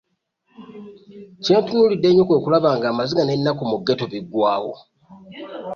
[1.43, 4.73] Kye ntunuulidde ennyo kwe kulaba ng'amziga n'ennaku mu Ghetto biggwawo